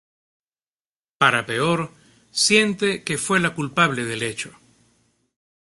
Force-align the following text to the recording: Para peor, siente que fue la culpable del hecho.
Para 1.19 1.45
peor, 1.49 1.79
siente 2.45 3.03
que 3.03 3.19
fue 3.19 3.39
la 3.39 3.53
culpable 3.53 4.03
del 4.03 4.23
hecho. 4.23 4.57